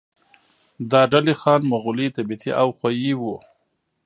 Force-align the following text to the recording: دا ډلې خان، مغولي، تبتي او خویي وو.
دا 0.91 1.01
ډلې 1.11 1.33
خان، 1.41 1.61
مغولي، 1.71 2.07
تبتي 2.15 2.51
او 2.61 2.67
خویي 2.79 3.13
وو. 3.21 3.35